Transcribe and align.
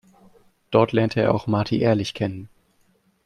Dort 0.71 0.93
lernte 0.93 1.21
er 1.21 1.31
auch 1.31 1.45
Marty 1.45 1.77
Ehrlich 1.79 2.15
kennen. 2.15 2.49